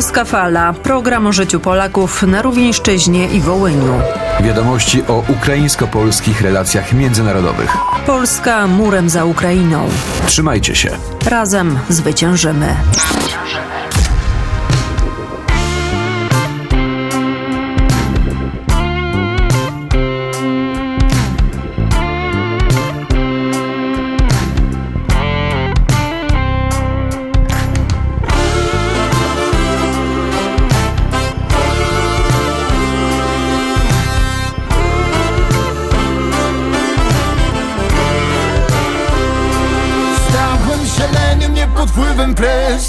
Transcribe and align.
Polska 0.00 0.24
Fala. 0.24 0.72
Program 0.72 1.26
o 1.26 1.32
życiu 1.32 1.60
Polaków 1.60 2.22
na 2.22 2.42
Rówieńszczyźnie 2.42 3.28
i 3.28 3.40
Wołyniu. 3.40 4.00
Wiadomości 4.40 5.02
o 5.08 5.24
ukraińsko-polskich 5.28 6.40
relacjach 6.40 6.92
międzynarodowych. 6.92 7.76
Polska 8.06 8.66
murem 8.66 9.10
za 9.10 9.24
Ukrainą. 9.24 9.88
Trzymajcie 10.26 10.74
się. 10.74 10.90
Razem 11.26 11.78
zwyciężymy. 11.88 12.76
Stałem 12.92 13.79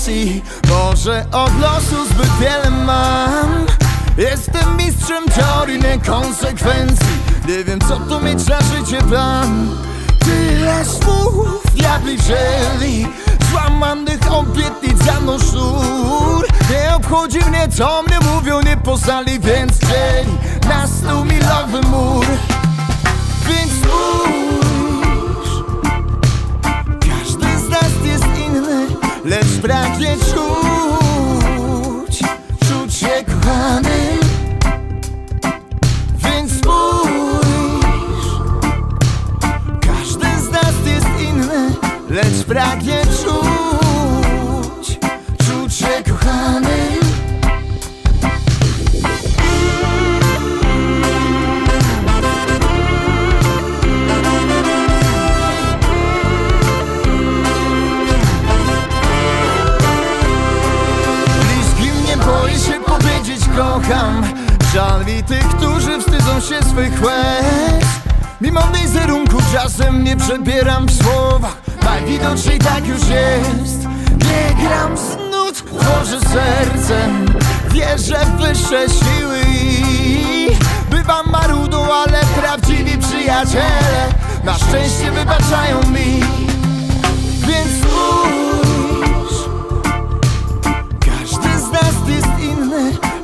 presji 0.02 0.44
Może 0.70 1.26
od 1.32 1.60
losu 1.60 2.06
zbyt 2.10 2.30
wiele 2.40 2.72
mam. 2.86 3.66
Jestem 4.18 4.78
mistrzem 4.78 5.26
teorii, 5.26 5.80
nie 5.80 6.00
konsekwencji. 6.00 7.18
Nie 7.48 7.64
wiem 7.64 7.80
co 7.80 8.00
to 8.00 8.22
mieć 8.22 8.48
na 8.48 8.62
życie 8.62 8.98
plan. 9.02 9.70
Tyle 10.20 10.86
słów 10.86 11.74
diabli 11.76 12.18
wzięli. 12.18 13.08
Złamanych 13.52 14.32
obietnic 14.32 15.04
za 15.04 15.20
mną 15.20 15.38
Nie 16.72 16.96
obchodzi 16.96 17.40
mnie 17.40 17.68
co 17.78 18.04
mnie 18.04 18.20
mówią, 18.34 18.62
nie 18.62 18.78
poznali 18.78 19.40
Więc 19.40 19.78
dzieli 19.80 20.38
na 20.70 20.88
stu 20.88 21.26
milowy 21.26 21.82
mur. 21.88 22.26
Więc 23.48 23.72
spójrz 23.72 24.41
lecz 29.26 29.62
pragnie 29.62 30.16
czuć, 30.18 32.20
czuć 32.68 32.94
się 32.94 33.26
kochanym. 33.26 34.20
Więc 36.24 36.52
spójrz, 36.52 38.26
każdy 39.82 40.42
z 40.42 40.52
nas 40.52 40.74
jest 40.86 41.08
inny, 41.30 41.76
lecz 42.10 42.44
pragnie 42.48 43.01
kocham 63.92 64.24
Żal 64.74 65.06
mi 65.06 65.24
tych, 65.24 65.48
którzy 65.48 66.00
wstydzą 66.00 66.40
się 66.40 66.64
swych 66.70 67.04
łez. 67.04 67.86
Mimo 68.42 68.62
wizerunku 68.74 69.38
czasem 69.54 70.04
nie 70.04 70.18
przebieram 70.18 70.86
w 70.86 71.04
słowach 71.04 71.58
Najwidoczniej 71.84 72.60
tak 72.60 72.88
już 72.88 73.08
jest. 73.08 73.88
Nie 74.14 74.68
gram 74.68 74.98
z 74.98 75.32
nut, 75.32 75.56
tworzę 75.56 76.20
sercem 76.20 77.26
Wierzę 77.72 78.26
w 78.26 78.42
wyższe 78.42 78.86
siły 78.90 79.42
Bywam 80.90 81.30
marudą, 81.32 81.94
ale 81.94 82.20
prawdziwi 82.42 82.98
przyjaciele 82.98 84.08
Na 84.44 84.54
szczęście 84.54 85.12
wybaczają 85.12 85.78
mi 85.88 86.51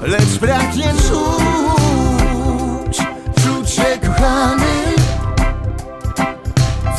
lecz 0.08 0.40
pragnie 0.40 0.94
czuć, 1.08 2.98
czuć 3.44 3.70
się 3.70 4.00
kochany. 4.08 4.66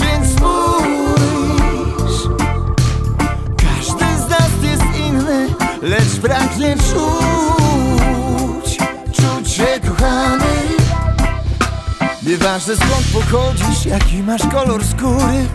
Więc 0.01 0.33
spójrz, 0.33 2.29
każdy 3.57 4.23
z 4.23 4.29
nas 4.29 4.51
jest 4.63 4.85
inny, 5.09 5.49
lecz 5.83 6.21
pragnie 6.23 6.77
czuć, 6.77 7.09
czuć 9.13 9.51
się 9.51 9.81
kochany. 9.89 10.78
Nieważne 12.29 12.77
skąd 12.77 13.07
pochodzisz, 13.13 13.87
jaki 13.87 14.23
masz 14.23 14.43
kolor 14.53 14.85
skóry. 14.85 15.47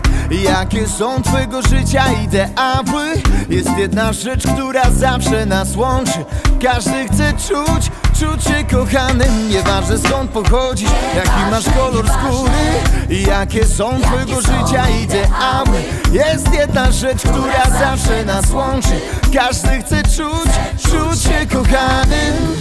Jakie 0.42 0.88
są 0.88 1.22
twojego 1.22 1.62
życia 1.62 2.04
ideały? 2.24 3.04
Jest 3.48 3.78
jedna 3.78 4.12
rzecz, 4.12 4.42
która 4.46 4.90
zawsze 4.90 5.46
nas 5.46 5.76
łączy. 5.76 6.24
Każdy 6.62 7.08
chce 7.08 7.32
czuć, 7.32 7.90
czuć 8.20 8.44
się 8.44 8.64
kochanym. 8.76 9.48
Nieważne 9.48 9.98
skąd 9.98 10.30
pochodzisz, 10.30 10.90
jaki 11.16 11.50
masz 11.50 11.64
kolor 11.64 12.06
skóry. 12.08 13.20
Jakie 13.26 13.66
są 13.66 14.00
twojego 14.00 14.40
życia 14.40 14.88
ideały? 14.88 15.78
Jest 16.12 16.54
jedna 16.54 16.92
rzecz, 16.92 17.22
która 17.22 17.78
zawsze 17.78 18.24
nas 18.24 18.50
łączy. 18.50 19.00
Każdy 19.34 19.82
chce 19.82 20.02
czuć, 20.02 20.50
czuć 20.82 21.22
się 21.22 21.46
kochanym 21.46 22.54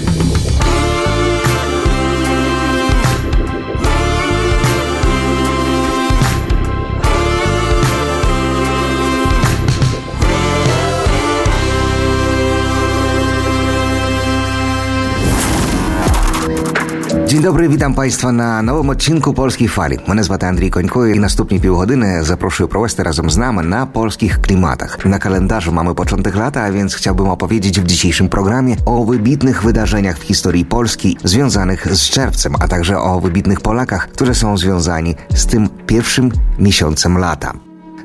Dzień 17.32 17.42
dobry, 17.42 17.68
witam 17.68 17.94
Państwa 17.94 18.32
na 18.32 18.62
новому 18.62 18.92
odcinku 18.92 19.34
Польській 19.34 19.66
фалі. 19.66 19.98
Мене 20.06 20.22
звати 20.22 20.46
Андрій 20.46 20.70
Конько 20.70 21.06
і 21.06 21.18
наступні 21.18 21.58
півгодини 21.58 22.22
запрошую 22.22 22.68
провести 22.68 23.02
разом 23.02 23.30
з 23.30 23.36
нами 23.36 23.62
на 23.62 23.86
polskich 23.86 24.38
klimatach. 24.40 25.06
Na 25.06 25.18
kalendarzu 25.18 25.72
mamy 25.72 25.94
początek 25.94 26.36
lata, 26.36 26.60
a 26.60 26.72
więc 26.72 26.94
chciałbym 26.94 27.28
opowiedzieć 27.28 27.80
w 27.80 27.86
dzisiejszym 27.86 28.28
programie 28.28 28.76
o 28.84 29.04
wybitnych 29.04 29.62
wydarzeniach 29.62 30.18
w 30.18 30.22
historii 30.22 30.64
Polski 30.64 31.18
związanych 31.24 31.96
z 31.96 32.10
czerwcem, 32.10 32.54
a 32.60 32.68
także 32.68 32.98
o 32.98 33.20
wybitnych 33.20 33.60
Polakach, 33.60 34.08
którzy 34.08 34.34
są 34.34 34.56
związani 34.56 35.14
z 35.34 35.46
tym 35.46 35.68
pierwszym 35.86 36.32
miesiącem 36.58 37.18
lata. 37.18 37.52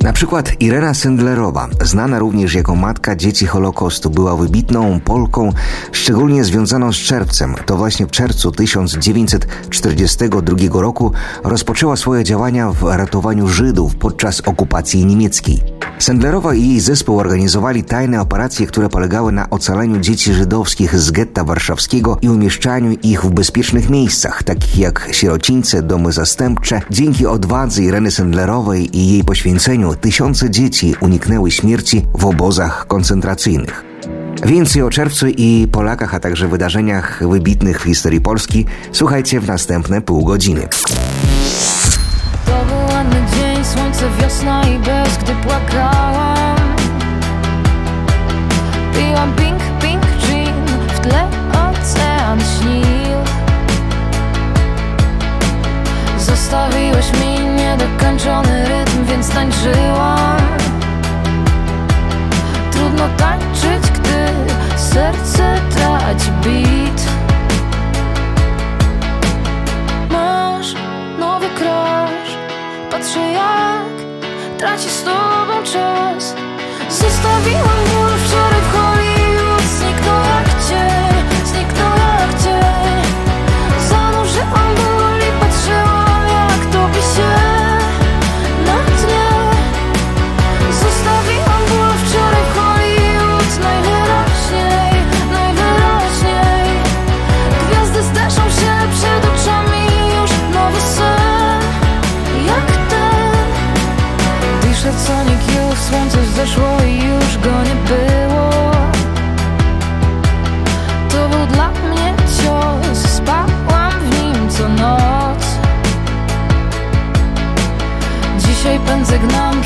Na 0.02 0.12
przykład 0.12 0.52
Irena 0.60 0.94
Sendlerowa, 0.94 1.68
znana 1.84 2.18
również 2.18 2.54
jako 2.54 2.76
matka 2.76 3.16
dzieci 3.16 3.46
Holokaustu, 3.46 4.10
była 4.10 4.36
wybitną 4.36 5.00
Polką, 5.00 5.52
szczególnie 5.92 6.44
związaną 6.44 6.92
z 6.92 6.96
czerwcem. 6.96 7.54
To 7.66 7.76
właśnie 7.76 8.06
w 8.06 8.10
czerwcu 8.10 8.52
1942 8.52 10.80
roku 10.80 11.12
rozpoczęła 11.44 11.96
swoje 11.96 12.24
działania 12.24 12.72
w 12.72 12.82
ratowaniu 12.82 13.48
Żydów 13.48 13.96
podczas 13.96 14.40
okupacji 14.40 15.06
niemieckiej. 15.06 15.78
Sendlerowa 15.98 16.54
i 16.54 16.68
jej 16.68 16.80
zespół 16.80 17.18
organizowali 17.18 17.84
tajne 17.84 18.20
operacje, 18.20 18.66
które 18.66 18.88
polegały 18.88 19.32
na 19.32 19.50
ocaleniu 19.50 20.00
dzieci 20.00 20.34
żydowskich 20.34 20.98
z 20.98 21.10
getta 21.10 21.44
warszawskiego 21.44 22.18
i 22.22 22.28
umieszczaniu 22.28 22.96
ich 23.02 23.24
w 23.24 23.30
bezpiecznych 23.30 23.90
miejscach, 23.90 24.42
takich 24.42 24.78
jak 24.78 25.08
sierocińce, 25.12 25.82
domy 25.82 26.12
zastępcze. 26.12 26.80
Dzięki 26.90 27.26
odwadze 27.26 27.82
Ireny 27.82 28.10
Sendlerowej 28.10 28.96
i 28.96 29.12
jej 29.12 29.24
poświęceniu 29.24 29.87
tysiące 29.96 30.50
dzieci 30.50 30.94
uniknęły 31.00 31.50
śmierci 31.50 32.06
w 32.14 32.24
obozach 32.26 32.86
koncentracyjnych. 32.86 33.84
Więcej 34.46 34.82
o 34.82 34.90
czerwcu 34.90 35.26
i 35.26 35.68
Polakach, 35.72 36.14
a 36.14 36.20
także 36.20 36.48
wydarzeniach 36.48 37.28
wybitnych 37.28 37.80
w 37.80 37.84
historii 37.84 38.20
Polski 38.20 38.66
słuchajcie 38.92 39.40
w 39.40 39.46
następne 39.46 40.00
pół 40.00 40.24
godziny. 40.24 40.68
To 42.46 42.64
był 42.64 42.96
ładny 42.96 43.22
dzień, 43.36 43.64
słońce, 43.64 44.04
wiosna 44.22 44.68
i 44.68 44.78
bez, 44.78 45.18
gdy 45.18 45.32
płakałam 45.34 46.56
Piłam 48.94 49.34
pink, 49.36 49.58
pink 49.82 50.02
gin, 50.26 50.54
w 50.94 51.00
tle 51.00 51.28
ocean 51.52 52.40
śnił 52.40 53.18
Zostawiłeś 56.18 57.06
mi 57.12 57.56
niedokończony 57.56 58.68
rytm, 58.68 59.04
więc 59.04 59.28
tańczyłam 59.28 59.77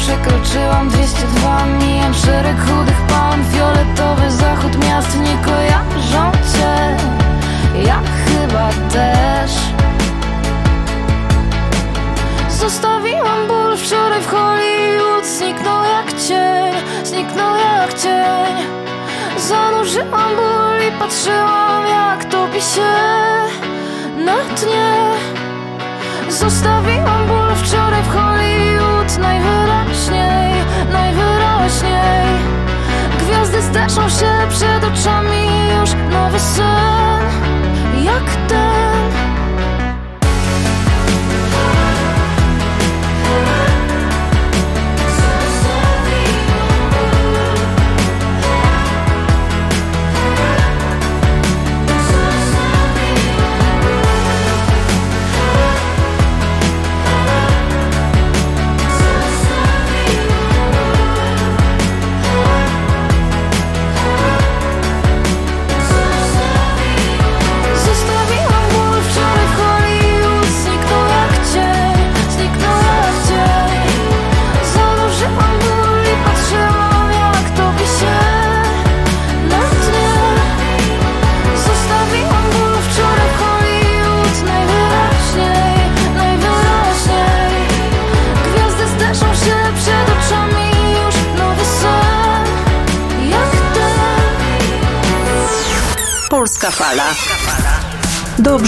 Przekroczyłam 0.03 0.89
202 0.89 1.67
Mijam 1.67 2.15
szereg 2.15 2.57
chudych 2.61 3.01
palm 3.09 3.45
Fioletowy 3.53 4.31
zachód 4.31 4.85
miast 4.85 5.19
nie 5.21 5.37
kojarzą 5.45 6.33
cię 6.53 6.97
Ja 7.87 8.01
chyba 8.27 8.69
też. 8.93 9.51
Zostawiłam 12.51 13.47
ból 13.49 13.77
wczoraj 13.77 14.23
w 14.23 14.27
Hollywood 14.27 15.27
Zniknął 15.27 15.85
jak 15.85 16.13
cień, 16.13 16.75
zniknął 17.05 17.57
jak 17.57 17.95
cień. 17.95 18.67
Zanurzyłam 19.39 20.37
ból 20.37 20.89
i 20.89 20.99
patrzyłam 20.99 21.87
jak 21.87 22.25
topi 22.25 22.61
się 22.61 22.93
na 24.25 24.37
dnie. 24.37 24.93
Zostawiłam 26.29 27.27
ból 27.27 27.55
wczoraj 27.57 28.03
w 28.03 28.09
Hollywood 28.09 29.19
Najwyraźniej, 29.19 29.82
najwyraźniej 31.83 32.39
Gwiazdy 33.19 33.63
steszą 33.63 34.09
się 34.09 34.33
przed 34.51 34.85
oczami 34.85 35.47
Już 35.81 35.91
nowy 36.11 36.41
sen. 36.41 37.23
Jak 38.05 38.49
ten 38.49 38.92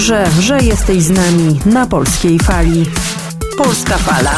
Dobrze, 0.08 0.26
że 0.40 0.58
jesteś 0.58 1.02
z 1.02 1.10
nami 1.10 1.60
na 1.66 1.86
polskiej 1.86 2.38
fali. 2.38 2.86
Polska 3.58 3.98
Fala. 3.98 4.30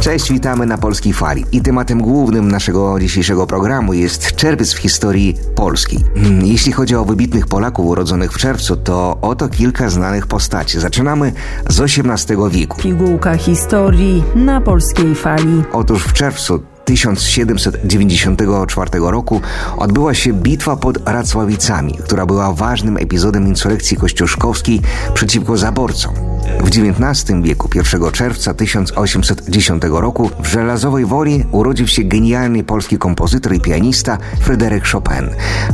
Cześć, 0.00 0.32
witamy 0.32 0.66
na 0.66 0.78
Polskiej 0.78 1.12
Fali. 1.12 1.44
I 1.52 1.60
tematem 1.62 2.02
głównym 2.02 2.48
naszego 2.50 3.00
dzisiejszego 3.00 3.46
programu 3.46 3.92
jest 3.92 4.36
czerwiec 4.36 4.72
w 4.74 4.78
historii 4.78 5.34
Polski. 5.54 6.04
Hmm, 6.14 6.46
Jeśli 6.46 6.72
chodzi 6.72 6.96
o 6.96 7.04
wybitnych 7.04 7.46
Polaków 7.46 7.86
urodzonych 7.86 8.32
w 8.32 8.38
czerwcu, 8.38 8.76
to 8.76 9.18
oto 9.20 9.48
kilka 9.48 9.90
znanych 9.90 10.26
postaci. 10.26 10.80
Zaczynamy 10.80 11.32
z 11.68 11.80
XVIII 11.80 12.36
wieku. 12.50 12.82
Pigułka 12.82 13.36
historii 13.36 14.24
na 14.34 14.60
polskiej 14.60 15.14
fali. 15.14 15.62
Otóż 15.72 16.02
w 16.02 16.12
czerwcu 16.12 16.62
1794 16.84 18.90
roku 19.00 19.40
odbyła 19.76 20.14
się 20.14 20.32
bitwa 20.32 20.76
pod 20.76 21.08
Racławicami, 21.08 21.98
która 22.04 22.26
była 22.26 22.52
ważnym 22.52 22.96
epizodem 22.96 23.48
insurekcji 23.48 23.96
kościuszkowskiej 23.96 24.80
przeciwko 25.14 25.56
zaborcom. 25.56 26.14
W 26.60 26.68
XIX 26.68 27.42
wieku, 27.42 27.68
1 27.74 28.12
czerwca 28.12 28.54
1810 28.54 29.82
roku, 29.90 30.30
w 30.42 30.46
Żelazowej 30.46 31.04
Woli 31.04 31.44
urodził 31.52 31.86
się 31.86 32.04
genialny 32.04 32.64
polski 32.64 32.98
kompozytor 32.98 33.54
i 33.54 33.60
pianista 33.60 34.18
Fryderyk 34.40 34.88
Chopin. 34.88 35.30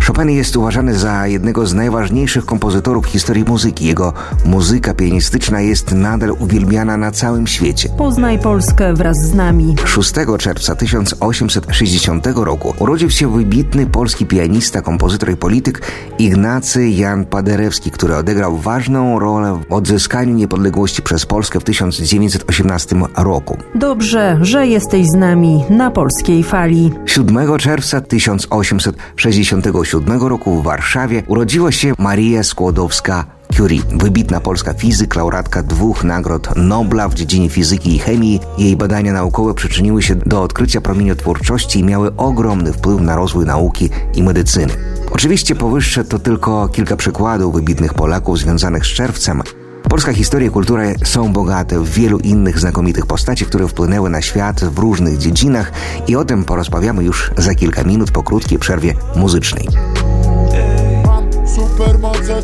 Chopin 0.06 0.31
jest 0.31 0.56
uważany 0.56 0.99
za 0.99 1.26
jednego 1.26 1.66
z 1.66 1.75
najważniejszych 1.75 2.46
kompozytorów 2.46 3.06
w 3.06 3.08
historii 3.08 3.44
muzyki. 3.44 3.87
Jego 3.87 4.12
muzyka 4.44 4.94
pianistyczna 4.94 5.61
jest 5.61 5.93
nadal 5.93 6.31
uwielbiana 6.31 6.96
na 6.96 7.11
całym 7.11 7.46
świecie. 7.46 7.88
Poznaj 7.99 8.38
Polskę 8.38 8.94
wraz 8.94 9.16
z 9.16 9.34
nami. 9.34 9.76
6 9.84 10.12
czerwca 10.38 10.76
1860 11.10 12.26
roku 12.37 12.75
urodził 12.78 13.10
się 13.10 13.32
wybitny 13.32 13.87
polski 13.87 14.26
pianista, 14.26 14.82
kompozytor 14.82 15.31
i 15.31 15.37
polityk 15.37 15.82
Ignacy 16.19 16.88
Jan 16.88 17.25
Paderewski, 17.25 17.90
który 17.90 18.16
odegrał 18.16 18.56
ważną 18.56 19.19
rolę 19.19 19.60
w 19.69 19.72
odzyskaniu 19.72 20.34
niepodległości 20.34 21.02
przez 21.02 21.26
Polskę 21.26 21.60
w 21.60 21.64
1918 21.64 22.96
roku. 23.16 23.56
Dobrze, 23.75 24.38
że 24.40 24.66
jesteś 24.66 25.06
z 25.06 25.14
nami 25.14 25.64
na 25.70 25.90
polskiej 25.90 26.44
fali. 26.44 26.90
7 27.06 27.58
czerwca 27.58 28.00
1867 28.00 30.21
roku 30.21 30.61
w 30.61 30.64
Warszawie 30.64 31.23
urodziła 31.26 31.73
się 31.73 31.92
Maria 31.99 32.42
Skłodowska 32.42 33.38
Curie, 33.57 33.83
wybitna 33.95 34.40
polska 34.40 34.75
fizyk, 34.75 35.14
laureatka 35.14 35.62
dwóch 35.62 36.05
nagród 36.05 36.49
Nobla 36.57 37.09
w 37.09 37.14
dziedzinie 37.14 37.49
fizyki 37.49 37.97
i 37.97 37.99
chemii. 37.99 38.40
Jej 38.59 38.76
badania 38.76 39.12
naukowe 39.12 39.55
przyczyniły 39.55 40.02
się 40.02 40.14
do 40.14 40.43
odkrycia 40.43 40.81
promieniotwórczości 40.81 41.78
i 41.78 41.85
miały 41.85 42.17
ogromny 42.17 42.73
wpływ 42.73 43.00
na 43.00 43.17
rozwój 43.17 43.45
nauki 43.45 43.90
i 44.14 44.23
medycyny. 44.23 44.73
Oczywiście 45.11 45.55
powyższe 45.55 46.05
to 46.05 46.19
tylko 46.19 46.69
kilka 46.69 46.97
przykładów 46.97 47.55
wybitnych 47.55 47.95
Polaków 47.95 48.38
związanych 48.38 48.87
z 48.87 48.88
czerwcem. 48.88 49.43
Polska 49.88 50.12
historia 50.12 50.49
i 50.49 50.50
kultura 50.50 50.83
są 51.05 51.33
bogate 51.33 51.81
w 51.81 51.90
wielu 51.90 52.19
innych 52.19 52.59
znakomitych 52.59 53.07
postaci, 53.07 53.47
które 53.47 53.69
wpłynęły 53.69 54.11
na 54.11 54.23
świat 54.23 54.61
w 54.64 54.78
różnych 54.78 55.19
dziedzinach 55.19 55.73
i 56.07 56.17
o 56.17 56.25
tym 56.25 56.45
porozmawiamy 56.45 57.05
już 57.05 57.31
za 57.37 57.55
kilka 57.55 57.85
minut 57.85 58.11
po 58.11 58.23
krótkiej 58.23 58.59
przerwie 58.59 58.95
muzycznej. 59.17 59.69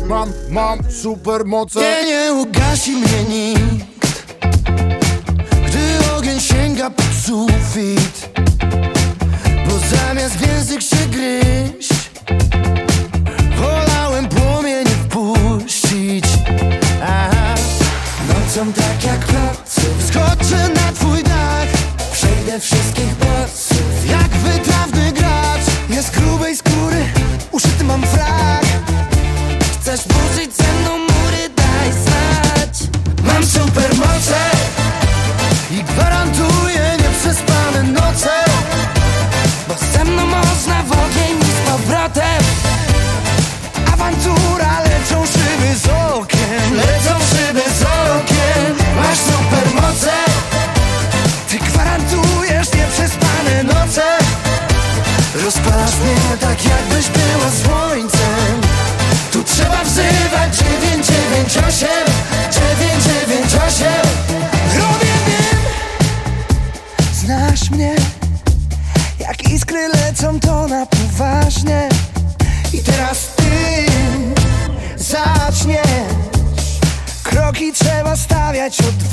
Mam 0.07 0.29
mam, 0.49 0.79
supermoce 0.91 1.79
Nie, 1.79 2.05
nie 2.05 2.33
ugasi 2.33 2.91
mnie 2.91 3.23
nikt 3.29 3.85
Gdy 5.67 6.13
ogień 6.17 6.39
sięga 6.39 6.89
pod 6.89 7.05
sufit 7.25 8.29
Bo 9.65 9.97
zamiast 9.97 10.35
w 10.35 10.47
język 10.47 10.81
się 10.81 11.07
gryźć 11.11 11.93
Wolałem 13.57 14.29
płomień 14.29 14.85
wpuścić 14.85 16.25
Aha. 17.03 17.55
Nocą 18.27 18.73
tak 18.73 19.05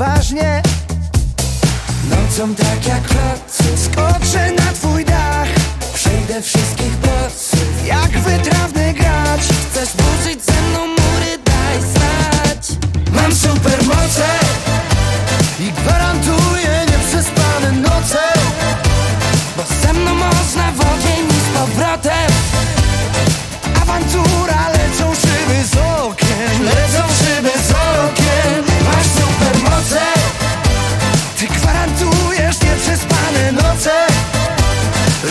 odważnie 0.02 0.62
Nocą 2.10 2.54
tak 2.54 2.86
jak 2.86 3.02
klocy 3.02 3.64
Skoczę 3.84 4.41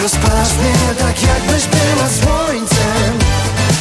Rozpalasz 0.01 0.53
mnie 0.53 0.96
tak 1.00 1.24
jakbyś 1.24 1.67
była 1.67 2.10
słońcem 2.10 3.20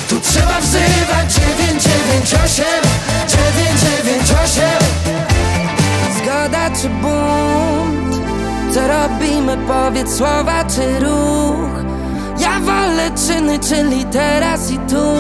Tu 0.09 0.21
trzeba 0.21 0.61
wzywać 0.61 1.35
998 1.35 2.65
998 3.29 4.65
Zgoda 6.17 6.71
czy 6.71 6.89
bunt? 6.89 8.25
Co 8.75 8.81
robimy? 8.89 9.59
Powiedz 9.69 10.17
słowa 10.17 10.65
czy 10.65 11.01
ruch? 11.01 11.85
Ja 12.39 12.61
wolę 12.61 13.11
czyny, 13.27 13.59
czyli 13.59 14.05
teraz 14.05 14.71
i 14.71 14.79
tu 14.79 15.15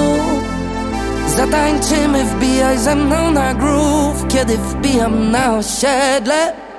Zatańczymy, 1.36 2.24
wbijaj 2.24 2.78
ze 2.78 2.96
mną 2.96 3.30
na 3.30 3.54
groove 3.54 4.28
Kiedy 4.28 4.58
wbijam 4.58 5.30
na 5.30 5.56
osiedle 5.56 6.69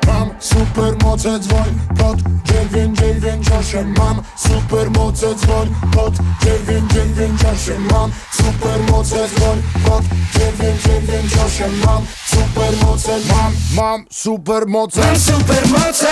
supermoce, 0.42 1.40
dzwoń 1.40 1.80
pod 1.98 2.18
998 2.46 3.94
Mam 3.98 4.22
supermoce, 4.36 5.36
dzwoń 5.36 5.76
pod 5.96 6.14
998 6.44 7.88
Mam 7.92 8.12
supermoce, 8.32 9.30
dzwoń 9.36 9.62
pod 9.86 10.04
998 10.34 11.72
Mam 11.86 12.06
supermoce, 12.26 13.12
mam, 13.30 13.54
mam 13.76 14.06
supermoce. 14.12 15.02
Mam 15.02 15.20
supermoce 15.20 16.08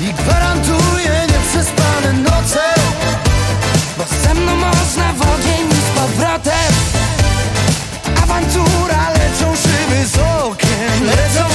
I 0.00 0.12
gwarantuję 0.12 1.26
nieprzespane 1.32 2.12
noce 2.12 2.60
Bo 3.98 4.04
ze 4.22 4.34
mną 4.34 4.56
można 4.56 5.12
w 5.12 5.20
ogień 5.22 5.68
z 5.70 5.98
powrotem. 5.98 6.72
Awantura, 8.22 9.10
lecą 9.10 9.56
szyby 9.56 10.06
z 10.06 10.18
Lecą 11.06 11.47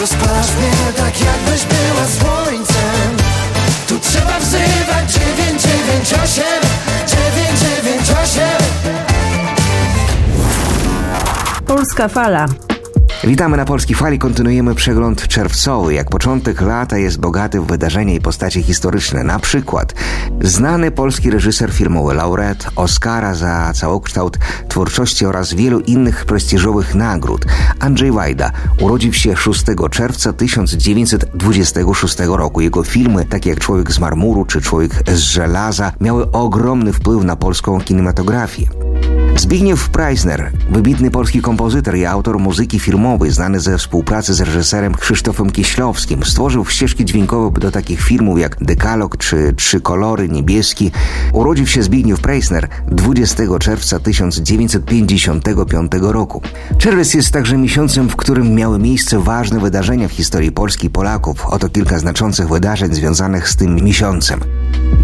Rozpalasz 0.00 0.50
mnie 0.56 0.92
tak 0.96 1.20
jakbyś 1.20 1.64
była 1.64 2.06
słońcem. 2.06 3.16
Tu 3.88 3.98
trzeba 3.98 4.40
wzywać 4.40 5.12
998 5.12 6.44
998 7.06 8.42
Polska 11.66 12.08
fala. 12.08 12.46
Witamy 13.26 13.56
na 13.56 13.64
Polskiej 13.64 13.96
Fali, 13.96 14.18
kontynuujemy 14.18 14.74
przegląd 14.74 15.28
czerwcowy. 15.28 15.94
Jak 15.94 16.10
początek 16.10 16.60
lata 16.60 16.98
jest 16.98 17.20
bogaty 17.20 17.60
w 17.60 17.66
wydarzenia 17.66 18.14
i 18.14 18.20
postacie 18.20 18.62
historyczne. 18.62 19.24
Na 19.24 19.38
przykład 19.38 19.94
znany 20.40 20.90
polski 20.90 21.30
reżyser 21.30 21.72
filmowy, 21.72 22.14
laureat 22.14 22.66
Oscara 22.76 23.34
za 23.34 23.72
całokształt 23.72 24.38
twórczości 24.68 25.26
oraz 25.26 25.54
wielu 25.54 25.80
innych 25.80 26.24
prestiżowych 26.24 26.94
nagród. 26.94 27.44
Andrzej 27.80 28.12
Wajda 28.12 28.50
urodził 28.80 29.12
się 29.12 29.36
6 29.36 29.64
czerwca 29.90 30.32
1926 30.32 32.18
roku. 32.18 32.60
Jego 32.60 32.82
filmy, 32.82 33.24
takie 33.24 33.50
jak 33.50 33.60
Człowiek 33.60 33.92
z 33.92 33.98
marmuru 33.98 34.44
czy 34.44 34.60
Człowiek 34.60 35.02
z 35.10 35.18
żelaza, 35.18 35.92
miały 36.00 36.30
ogromny 36.30 36.92
wpływ 36.92 37.24
na 37.24 37.36
polską 37.36 37.80
kinematografię. 37.80 38.66
Zbigniew 39.36 39.88
Preisner, 39.88 40.52
wybitny 40.70 41.10
polski 41.10 41.40
kompozytor 41.40 41.96
i 41.96 42.04
autor 42.04 42.38
muzyki 42.38 42.80
filmowej, 42.80 43.30
znany 43.30 43.60
ze 43.60 43.78
współpracy 43.78 44.34
z 44.34 44.40
reżyserem 44.40 44.94
Krzysztofem 44.94 45.50
Kieślowskim, 45.50 46.24
stworzył 46.24 46.64
ścieżki 46.64 47.04
dźwiękowe 47.04 47.60
do 47.60 47.70
takich 47.70 48.00
filmów 48.00 48.38
jak 48.38 48.64
Dekalog 48.64 49.16
czy 49.16 49.52
Trzy 49.56 49.80
kolory, 49.80 50.28
Niebieski. 50.28 50.90
Urodził 51.32 51.66
się 51.66 51.82
Zbigniew 51.82 52.20
Preisner 52.20 52.68
20 52.90 53.42
czerwca 53.58 54.00
1955 54.00 55.92
roku. 56.00 56.42
Czerwiec 56.78 57.14
jest 57.14 57.32
także 57.32 57.58
miesiącem, 57.58 58.08
w 58.08 58.16
którym 58.16 58.54
miały 58.54 58.78
miejsce 58.78 59.18
ważne 59.18 59.60
wydarzenia 59.60 60.08
w 60.08 60.12
historii 60.12 60.52
Polski 60.52 60.86
i 60.86 60.90
Polaków. 60.90 61.46
Oto 61.46 61.68
kilka 61.68 61.98
znaczących 61.98 62.48
wydarzeń 62.48 62.94
związanych 62.94 63.48
z 63.48 63.56
tym 63.56 63.74
miesiącem. 63.74 64.40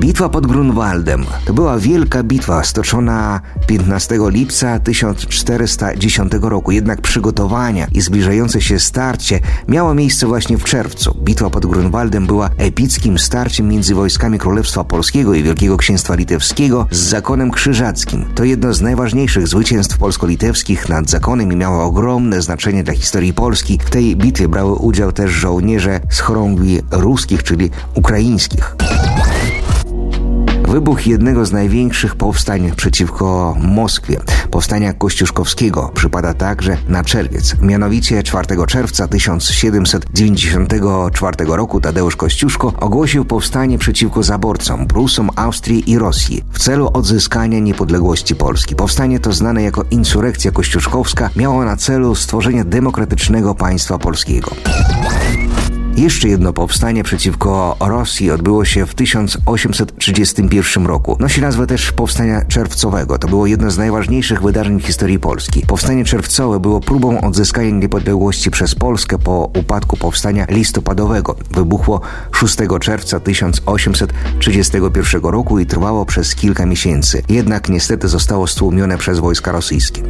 Bitwa 0.00 0.28
pod 0.28 0.46
Grunwaldem 0.46 1.24
to 1.44 1.54
była 1.54 1.78
wielka 1.78 2.22
bitwa 2.22 2.64
stoczona 2.64 3.40
15 3.66 4.18
lipca 4.20 4.78
1410 4.78 6.32
roku, 6.42 6.72
jednak 6.72 7.00
przygotowania 7.00 7.86
i 7.92 8.00
zbliżające 8.00 8.60
się 8.60 8.78
starcie 8.78 9.40
miało 9.68 9.94
miejsce 9.94 10.26
właśnie 10.26 10.58
w 10.58 10.64
czerwcu. 10.64 11.16
Bitwa 11.22 11.50
pod 11.50 11.66
Grunwaldem 11.66 12.26
była 12.26 12.50
epickim 12.58 13.18
starciem 13.18 13.68
między 13.68 13.94
wojskami 13.94 14.38
Królestwa 14.38 14.84
Polskiego 14.84 15.34
i 15.34 15.42
Wielkiego 15.42 15.76
Księstwa 15.76 16.14
Litewskiego 16.14 16.86
z 16.90 16.98
zakonem 16.98 17.50
krzyżackim. 17.50 18.24
To 18.34 18.44
jedno 18.44 18.74
z 18.74 18.80
najważniejszych 18.80 19.48
zwycięstw 19.48 19.98
polsko-litewskich 19.98 20.88
nad 20.88 21.10
zakonem 21.10 21.52
i 21.52 21.56
miało 21.56 21.84
ogromne 21.84 22.42
znaczenie 22.42 22.84
dla 22.84 22.94
historii 22.94 23.34
Polski. 23.34 23.78
W 23.84 23.90
tej 23.90 24.16
bitwie 24.16 24.48
brały 24.48 24.74
udział 24.74 25.12
też 25.12 25.30
żołnierze 25.30 26.00
z 26.10 26.20
chorągwi 26.20 26.80
ruskich, 26.90 27.42
czyli 27.42 27.70
ukraińskich. 27.94 28.76
Wybuch 30.70 31.06
jednego 31.06 31.46
z 31.46 31.52
największych 31.52 32.16
powstań 32.16 32.72
przeciwko 32.76 33.56
Moskwie, 33.60 34.20
powstania 34.50 34.92
kościuszkowskiego, 34.92 35.90
przypada 35.94 36.34
także 36.34 36.76
na 36.88 37.04
czerwiec. 37.04 37.56
Mianowicie 37.62 38.22
4 38.22 38.66
czerwca 38.66 39.08
1794 39.08 41.46
roku 41.46 41.80
Tadeusz 41.80 42.16
Kościuszko 42.16 42.72
ogłosił 42.80 43.24
powstanie 43.24 43.78
przeciwko 43.78 44.22
zaborcom, 44.22 44.86
Prusom, 44.86 45.30
Austrii 45.36 45.90
i 45.90 45.98
Rosji 45.98 46.44
w 46.52 46.58
celu 46.58 46.90
odzyskania 46.92 47.58
niepodległości 47.58 48.34
Polski. 48.34 48.76
Powstanie 48.76 49.20
to 49.20 49.32
znane 49.32 49.62
jako 49.62 49.84
insurekcja 49.90 50.50
kościuszkowska 50.50 51.30
miało 51.36 51.64
na 51.64 51.76
celu 51.76 52.14
stworzenie 52.14 52.64
demokratycznego 52.64 53.54
państwa 53.54 53.98
polskiego. 53.98 54.50
Jeszcze 56.00 56.28
jedno 56.28 56.52
powstanie 56.52 57.04
przeciwko 57.04 57.76
Rosji 57.80 58.30
odbyło 58.30 58.64
się 58.64 58.86
w 58.86 58.94
1831 58.94 60.86
roku. 60.86 61.16
Nosi 61.20 61.40
nazwę 61.40 61.66
też 61.66 61.92
Powstania 61.92 62.44
Czerwcowego. 62.44 63.18
To 63.18 63.28
było 63.28 63.46
jedno 63.46 63.70
z 63.70 63.78
najważniejszych 63.78 64.42
wydarzeń 64.42 64.80
w 64.80 64.86
historii 64.86 65.18
Polski. 65.18 65.66
Powstanie 65.66 66.04
czerwcowe 66.04 66.60
było 66.60 66.80
próbą 66.80 67.20
odzyskania 67.20 67.70
niepodległości 67.70 68.50
przez 68.50 68.74
Polskę 68.74 69.18
po 69.18 69.50
upadku 69.58 69.96
powstania 69.96 70.46
listopadowego. 70.48 71.36
Wybuchło 71.50 72.00
6 72.32 72.56
czerwca 72.80 73.20
1831 73.20 75.22
roku 75.22 75.58
i 75.58 75.66
trwało 75.66 76.06
przez 76.06 76.34
kilka 76.34 76.66
miesięcy. 76.66 77.22
Jednak 77.28 77.68
niestety 77.68 78.08
zostało 78.08 78.46
stłumione 78.46 78.98
przez 78.98 79.18
wojska 79.18 79.52
rosyjskie. 79.52 80.02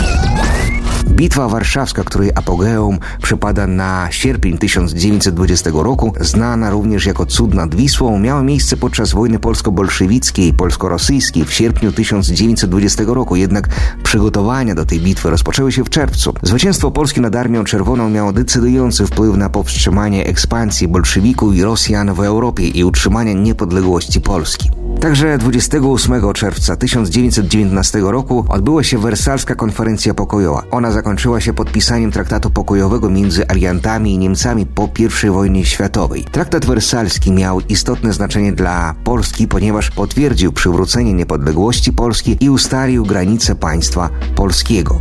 Bitwa 1.10 1.48
warszawska, 1.48 2.04
której 2.04 2.30
apogeum 2.34 2.98
przypada 3.22 3.66
na 3.66 4.08
sierpień 4.10 4.58
1920 4.58 5.70
roku, 5.74 6.12
znana 6.20 6.70
również 6.70 7.06
jako 7.06 7.26
Cud 7.26 7.54
nad 7.54 7.74
Wisłą, 7.74 8.18
miała 8.18 8.42
miejsce 8.42 8.76
podczas 8.76 9.12
wojny 9.12 9.38
polsko-bolszewickiej 9.38 10.48
i 10.48 10.54
polsko-rosyjskiej 10.54 11.44
w 11.44 11.52
sierpniu 11.52 11.92
1920 11.92 13.04
roku, 13.06 13.36
jednak 13.36 13.68
przygotowania 14.02 14.74
do 14.74 14.84
tej 14.84 15.00
bitwy 15.00 15.30
rozpoczęły 15.30 15.72
się 15.72 15.84
w 15.84 15.90
czerwcu. 15.90 16.34
Zwycięstwo 16.42 16.90
Polski 16.90 17.20
nad 17.20 17.36
Armią 17.36 17.64
Czerwoną 17.64 18.10
miało 18.10 18.32
decydujący 18.32 19.06
wpływ 19.06 19.36
na 19.36 19.48
powstrzymanie 19.48 20.26
ekspansji 20.26 20.88
bolszewików 20.88 21.54
i 21.54 21.62
Rosjan 21.62 22.14
w 22.14 22.20
Europie 22.20 22.68
i 22.68 22.84
utrzymanie 22.84 23.34
niepodległości 23.34 24.20
Polski. 24.20 24.70
Także 25.00 25.38
28 25.38 26.32
czerwca 26.32 26.76
1919 26.76 28.00
roku 28.00 28.44
odbyła 28.48 28.82
się 28.82 28.98
wersalska 28.98 29.54
konferencja 29.54 30.14
pokojowa. 30.14 30.62
Ona 30.70 30.90
zakończyła 30.90 31.40
się 31.40 31.52
podpisaniem 31.52 32.10
traktatu 32.10 32.50
pokojowego 32.50 33.10
między 33.10 33.48
aliantami 33.48 34.14
i 34.14 34.18
Niemcami 34.18 34.66
po 34.66 34.88
I 35.24 35.30
wojnie 35.30 35.64
światowej. 35.64 36.24
Traktat 36.24 36.66
wersalski 36.66 37.32
miał 37.32 37.60
istotne 37.60 38.12
znaczenie 38.12 38.52
dla 38.52 38.94
Polski, 39.04 39.48
ponieważ 39.48 39.90
potwierdził 39.90 40.52
przywrócenie 40.52 41.12
niepodległości 41.12 41.92
Polski 41.92 42.36
i 42.40 42.50
ustalił 42.50 43.04
granice 43.04 43.54
państwa 43.54 44.10
polskiego. 44.34 44.98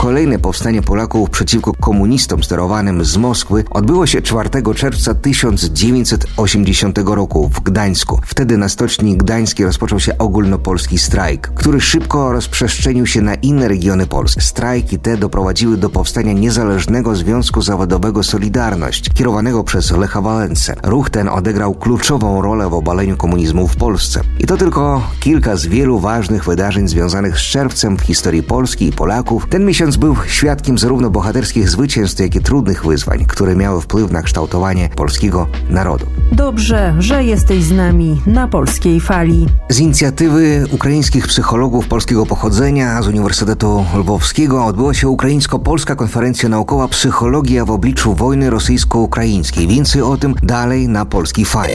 Kolejne 0.00 0.38
powstanie 0.38 0.82
Polaków 0.82 1.30
przeciwko 1.30 1.72
komunistom 1.72 2.42
sterowanym 2.42 3.04
z 3.04 3.16
Moskwy 3.16 3.64
odbyło 3.70 4.06
się 4.06 4.22
4 4.22 4.50
czerwca 4.74 5.14
1980 5.14 6.98
roku 6.98 7.50
w 7.54 7.60
Gdańsku. 7.60 8.20
Wtedy 8.24 8.58
na 8.58 8.68
stoczni 8.68 9.16
gdańskiej 9.16 9.66
rozpoczął 9.66 10.00
się 10.00 10.18
ogólnopolski 10.18 10.98
strajk, 10.98 11.52
który 11.54 11.80
szybko 11.80 12.32
rozprzestrzenił 12.32 13.06
się 13.06 13.22
na 13.22 13.34
inne 13.34 13.68
regiony 13.68 14.06
Polski. 14.06 14.40
Strajki 14.40 14.98
te 14.98 15.16
doprowadziły 15.16 15.76
do 15.76 15.90
powstania 15.90 16.32
Niezależnego 16.32 17.16
Związku 17.16 17.62
Zawodowego 17.62 18.22
Solidarność, 18.22 19.10
kierowanego 19.14 19.64
przez 19.64 19.90
Lecha 19.90 20.20
Wałęsę. 20.20 20.74
Ruch 20.82 21.10
ten 21.10 21.28
odegrał 21.28 21.74
kluczową 21.74 22.42
rolę 22.42 22.68
w 22.68 22.74
obaleniu 22.74 23.16
komunizmu 23.16 23.68
w 23.68 23.76
Polsce. 23.76 24.20
I 24.38 24.46
to 24.46 24.56
tylko 24.56 25.02
kilka 25.20 25.56
z 25.56 25.66
wielu 25.66 25.98
ważnych 25.98 26.44
wydarzeń 26.44 26.88
związanych 26.88 27.38
z 27.38 27.42
czerwcem 27.42 27.96
w 27.96 28.02
historii 28.02 28.42
Polski 28.42 28.86
i 28.86 28.92
Polaków. 28.92 29.46
Ten 29.50 29.64
miesiąc 29.64 29.89
ksiądz 29.90 30.00
był 30.00 30.16
świadkiem 30.26 30.78
zarówno 30.78 31.10
bohaterskich 31.10 31.70
zwycięstw, 31.70 32.20
jak 32.20 32.34
i 32.34 32.40
trudnych 32.40 32.86
wyzwań, 32.86 33.24
które 33.28 33.56
miały 33.56 33.80
wpływ 33.80 34.10
na 34.10 34.22
kształtowanie 34.22 34.88
polskiego 34.96 35.46
narodu. 35.70 36.06
Dobrze, 36.32 36.94
że 36.98 37.24
jesteś 37.24 37.64
z 37.64 37.72
nami 37.72 38.22
na 38.26 38.48
polskiej 38.48 39.00
fali. 39.00 39.46
Z 39.68 39.78
inicjatywy 39.78 40.66
ukraińskich 40.72 41.26
psychologów 41.26 41.88
polskiego 41.88 42.26
pochodzenia 42.26 43.02
z 43.02 43.08
Uniwersytetu 43.08 43.84
Lwowskiego 43.94 44.64
odbyła 44.64 44.94
się 44.94 45.08
ukraińsko-polska 45.08 45.96
konferencja 45.96 46.48
naukowa 46.48 46.88
Psychologia 46.88 47.64
w 47.64 47.70
obliczu 47.70 48.14
wojny 48.14 48.50
rosyjsko-ukraińskiej. 48.50 49.68
Więcej 49.68 50.02
o 50.02 50.16
tym 50.16 50.34
dalej 50.42 50.88
na 50.88 51.04
polskiej 51.04 51.44
fali. 51.44 51.74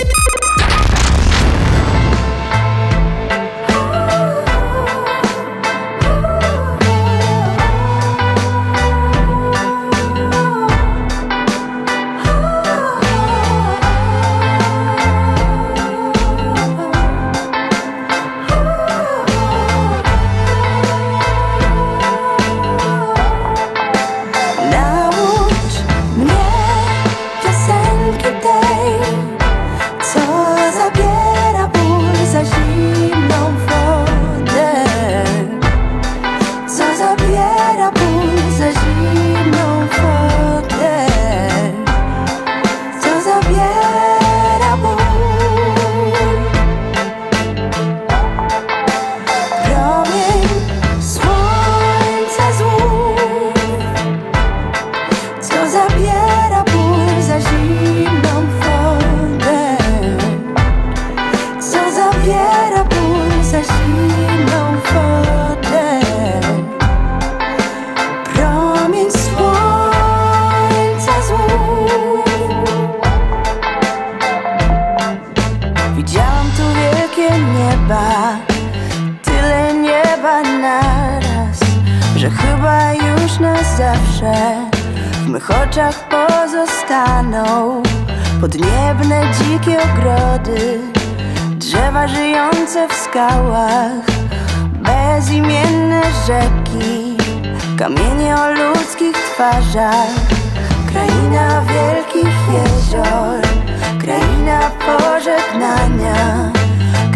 Pożegnania 105.46 106.52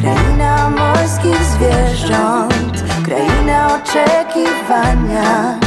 Kraina 0.01 0.69
morskich 0.69 1.43
zwierząt 1.43 2.83
Kraina 3.05 3.75
oczekiwania. 3.75 5.59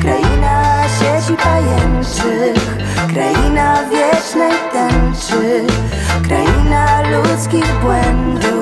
Kraina 0.00 0.84
sieci 0.98 1.36
pajęczych 1.42 2.76
Kraina 3.08 3.78
wiecznej 3.84 4.52
tęczy. 4.72 5.66
Kraina 6.22 7.02
ludzkich 7.10 7.80
błędów 7.80 8.61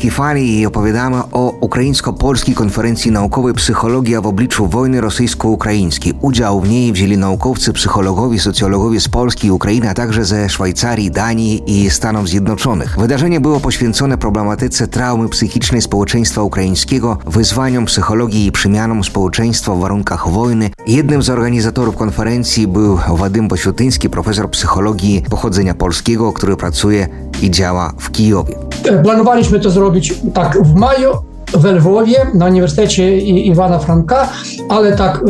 Witam 0.00 1.12
na 1.12 1.22
Polskiej 1.22 1.29
Ukraińsko-polskiej 1.70 2.54
konferencji 2.54 3.10
naukowej 3.10 3.54
Psychologia 3.54 4.20
w 4.20 4.26
obliczu 4.26 4.66
wojny 4.66 5.00
rosyjsko-ukraińskiej. 5.00 6.14
Udział 6.20 6.60
w 6.60 6.68
niej 6.68 6.92
wzięli 6.92 7.18
naukowcy, 7.18 7.72
psychologowie, 7.72 8.40
socjologowie 8.40 9.00
z 9.00 9.08
Polski 9.08 9.46
i 9.46 9.50
Ukrainy, 9.50 9.90
a 9.90 9.94
także 9.94 10.24
ze 10.24 10.48
Szwajcarii, 10.48 11.10
Danii 11.10 11.62
i 11.66 11.90
Stanów 11.90 12.28
Zjednoczonych. 12.28 12.96
Wydarzenie 12.98 13.40
było 13.40 13.60
poświęcone 13.60 14.18
problematyce 14.18 14.88
traumy 14.88 15.28
psychicznej 15.28 15.82
społeczeństwa 15.82 16.42
ukraińskiego, 16.42 17.18
wyzwaniom 17.26 17.84
psychologii 17.86 18.46
i 18.46 18.52
przemianom 18.52 19.04
społeczeństwa 19.04 19.74
w 19.74 19.80
warunkach 19.80 20.28
wojny. 20.28 20.70
Jednym 20.86 21.22
z 21.22 21.30
organizatorów 21.30 21.96
konferencji 21.96 22.66
był 22.66 22.98
Wadym 23.08 23.48
Posiutyński, 23.48 24.10
profesor 24.10 24.50
psychologii 24.50 25.22
pochodzenia 25.30 25.74
polskiego, 25.74 26.32
który 26.32 26.56
pracuje 26.56 27.08
i 27.42 27.50
działa 27.50 27.92
w 27.98 28.10
Kijowie. 28.10 28.54
Planowaliśmy 29.02 29.60
to 29.60 29.70
zrobić 29.70 30.14
tak 30.34 30.58
w 30.62 30.74
maju 30.74 31.29
w 31.54 31.64
Lwowie 31.64 32.26
na 32.34 32.46
Uniwersytecie 32.46 33.18
Iwana 33.18 33.78
Franka, 33.78 34.28
ale 34.68 34.96
tak 34.96 35.20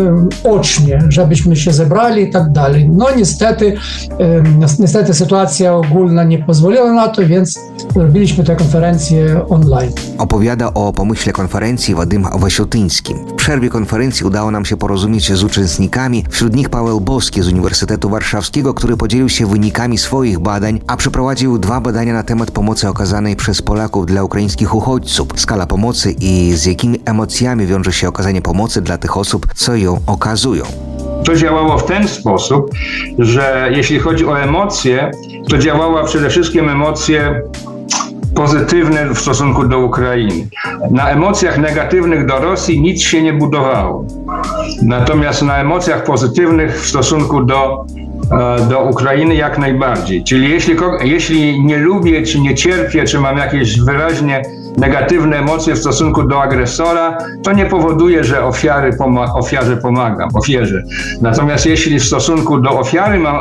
ocznie, 0.45 0.99
żebyśmy 1.09 1.57
się 1.57 1.73
zebrali 1.73 2.23
i 2.23 2.31
tak 2.31 2.53
dalej. 2.53 2.89
No 2.89 3.07
niestety, 3.17 3.77
niestety 4.79 5.15
sytuacja 5.15 5.75
ogólna 5.75 6.25
nie 6.25 6.39
pozwoliła 6.39 6.93
na 6.93 7.09
to, 7.09 7.27
więc 7.27 7.61
robiliśmy 7.95 8.45
tę 8.45 8.57
konferencję 8.57 9.49
online. 9.49 9.93
Opowiada 10.19 10.75
o 10.75 10.93
pomyśle 10.93 11.33
konferencji 11.33 11.95
Wadym 11.95 12.27
Wasiutyński. 12.39 13.15
Przerwie 13.41 13.69
konferencji 13.69 14.27
udało 14.27 14.51
nam 14.51 14.65
się 14.65 14.77
porozumieć 14.77 15.33
z 15.33 15.45
uczestnikami, 15.45 16.25
wśród 16.31 16.55
nich 16.55 16.69
Paweł 16.69 17.01
Boski 17.01 17.43
z 17.43 17.49
Uniwersytetu 17.49 18.11
Warszawskiego, 18.11 18.75
który 18.75 18.97
podzielił 18.97 19.29
się 19.29 19.47
wynikami 19.47 19.99
swoich 19.99 20.39
badań, 20.39 20.81
a 20.87 20.97
przeprowadził 20.97 21.59
dwa 21.59 21.81
badania 21.81 22.13
na 22.13 22.23
temat 22.23 22.51
pomocy 22.51 22.89
okazanej 22.89 23.37
przez 23.37 23.63
Polaków 23.63 24.07
dla 24.07 24.25
ukraińskich 24.25 24.75
uchodźców, 24.75 25.29
skala 25.37 25.67
pomocy 25.67 26.15
i 26.21 26.53
z 26.53 26.67
jakimi 26.67 27.01
emocjami 27.05 27.67
wiąże 27.67 27.93
się 27.93 28.09
okazanie 28.09 28.43
pomocy 28.43 28.83
dla 28.83 28.99
tych 28.99 29.17
osób, 29.17 29.47
co 29.55 29.77
ją 29.77 30.01
okazują. 30.07 30.65
to 31.25 31.35
działało 31.37 31.79
w 31.79 31.87
ten 31.87 32.09
sposób, 32.09 32.71
że 33.19 33.71
jeśli 33.75 33.99
chodzi 33.99 34.27
o 34.27 34.41
emocje, 34.41 35.11
to 35.51 35.59
działała 35.59 36.05
przede 36.05 36.31
wszystkim 36.31 36.69
emocje 36.69 37.43
pozytywne 38.35 39.15
w 39.15 39.19
stosunku 39.19 39.69
do 39.69 39.79
Ukrainy. 39.79 40.49
Na 40.91 41.11
emocjach 41.11 41.59
negatywnych 41.59 42.27
do 42.27 42.39
Rosji 42.39 42.81
nic 42.81 43.03
się 43.03 43.23
nie 43.23 43.33
budowało. 43.33 44.05
Natomiast 44.83 45.43
na 45.43 45.59
emocjach 45.59 46.05
pozytywnych 46.05 46.83
w 46.83 46.89
stosunku 46.89 47.45
do, 47.45 47.87
e, 48.33 48.69
do 48.69 48.81
Ukrainy 48.81 49.35
jak 49.35 49.59
najbardziej. 49.59 50.25
Czyli 50.25 50.51
jeśli, 50.51 50.77
jeśli 51.05 51.65
nie 51.65 51.79
lubię, 51.79 52.23
czy 52.23 52.41
nie 52.41 52.55
cierpię, 52.55 53.05
czy 53.05 53.21
mam 53.21 53.37
jakieś 53.37 53.81
wyraźnie 53.81 54.43
negatywne 54.81 55.37
emocje 55.39 55.75
w 55.75 55.79
stosunku 55.79 56.23
do 56.23 56.43
agresora, 56.43 57.19
to 57.43 57.53
nie 57.53 57.67
powoduje, 57.67 58.25
że 58.25 58.45
ofiary 58.45 58.91
poma- 58.93 59.35
ofiarze 59.35 59.77
pomagam, 59.77 60.29
ofierze. 60.35 60.83
Natomiast 61.21 61.67
jeśli 61.67 61.99
w 62.01 62.05
stosunku 62.05 62.61
do 62.61 62.71
ofiary 62.79 63.19
mam 63.19 63.37
e, 63.37 63.41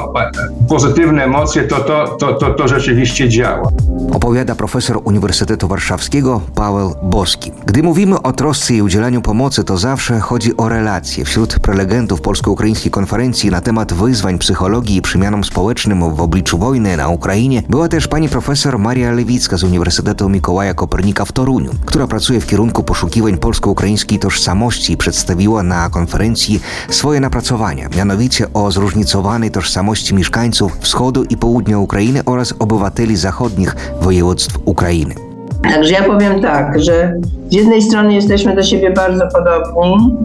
pozytywne 0.70 1.24
emocje, 1.24 1.64
to 1.64 1.76
to, 1.80 2.08
to, 2.20 2.34
to, 2.34 2.54
to 2.54 2.68
rzeczywiście 2.68 3.30
działa. 3.30 3.70
Opowiada 4.14 4.56
profesor 4.56 5.00
Uniwersytetu 5.04 5.68
Warszawskiego 5.68 6.42
Paweł 6.56 6.96
Boski. 7.04 7.52
Gdy 7.66 7.84
mówimy 7.84 8.22
o 8.22 8.34
trosce 8.34 8.74
i 8.74 8.82
udzielaniu 8.82 9.22
pomocy, 9.22 9.64
to 9.64 9.78
zawsze 9.78 10.20
chodzi 10.20 10.58
o 10.58 10.70
relacje. 10.70 11.26
Wśród 11.26 11.60
prelegentów 11.60 12.22
polsko-ukraińskiej 12.22 12.92
konferencji 12.92 13.52
na 13.52 13.62
temat 13.62 13.94
wyzwań 13.94 14.38
psychologii 14.38 14.98
i 14.98 15.02
przemianom 15.02 15.44
społecznym 15.44 16.16
w 16.16 16.22
obliczu 16.22 16.58
wojny 16.58 16.98
na 16.98 17.08
Ukrainie 17.08 17.64
była 17.70 17.88
też 17.88 18.08
pani 18.08 18.30
profesor 18.30 18.80
Maria 18.80 19.12
Lewicka 19.12 19.58
z 19.58 19.64
Uniwersytetu 19.64 20.30
Mikołaja 20.30 20.74
Kopernika 20.74 21.26
w 21.30 21.32
Toruniu, 21.32 21.72
która 21.86 22.08
pracuje 22.08 22.40
w 22.40 22.48
kierunku 22.48 22.84
poszukiwań 22.84 23.38
polsko-ukraińskiej 23.38 24.20
tożsamości 24.20 24.94
i 24.94 24.98
przedstawiła 24.98 25.64
na 25.64 25.90
konferencji 25.90 26.60
swoje 26.90 27.20
napracowania, 27.20 27.90
mianowicie 27.98 28.54
o 28.54 28.72
zróżnicowanej 28.72 29.52
tożsamości 29.52 30.16
mieszkańców 30.16 30.78
wschodu 30.80 31.24
i 31.24 31.38
południa 31.38 31.80
Ukrainy 31.80 32.22
oraz 32.26 32.54
obywateli 32.60 33.18
zachodnich 33.18 33.76
województw 34.02 34.60
Ukrainy. 34.66 35.16
Także 35.64 35.94
ja 35.94 36.04
powiem 36.04 36.42
tak, 36.42 36.80
że 36.80 37.14
z 37.50 37.54
jednej 37.54 37.82
strony 37.82 38.14
jesteśmy 38.14 38.56
do 38.56 38.64
siebie 38.64 38.92
bardzo 38.92 39.28
podobni, 39.28 40.18